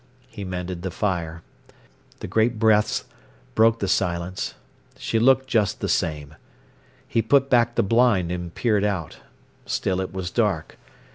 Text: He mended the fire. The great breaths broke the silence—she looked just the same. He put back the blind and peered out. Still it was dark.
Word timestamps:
He 0.29 0.43
mended 0.43 0.81
the 0.81 0.89
fire. 0.89 1.43
The 2.21 2.27
great 2.27 2.57
breaths 2.57 3.05
broke 3.53 3.77
the 3.77 3.87
silence—she 3.87 5.19
looked 5.19 5.45
just 5.45 5.79
the 5.79 5.87
same. 5.87 6.33
He 7.07 7.21
put 7.21 7.51
back 7.51 7.75
the 7.75 7.83
blind 7.83 8.31
and 8.31 8.51
peered 8.55 8.83
out. 8.83 9.19
Still 9.67 10.01
it 10.01 10.11
was 10.11 10.31
dark. 10.31 10.79